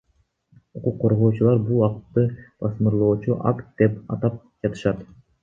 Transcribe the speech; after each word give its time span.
Укук 0.77 0.95
коргоочулар 1.03 1.61
бул 1.67 1.83
актты 1.87 2.23
басмырлоочу 2.65 3.39
акт 3.53 3.69
деп 3.83 4.01
атап 4.19 4.43
жатышат. 4.65 5.07